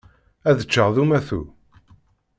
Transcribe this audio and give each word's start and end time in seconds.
Ad 0.49 0.59
ččeɣ 0.67 0.87
d 0.95 0.97
umatu. 1.03 1.41